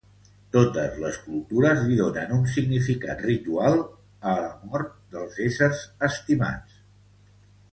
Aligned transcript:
Totes 0.53 0.95
les 1.01 1.17
cultures 1.25 1.81
li 1.89 1.97
donen 1.99 2.33
un 2.37 2.47
significat 2.53 3.21
ritual 3.27 3.77
a 4.33 4.33
la 4.39 4.49
mort 4.73 4.97
dels 5.19 5.39
éssers 5.49 5.85
estimats. 6.09 6.83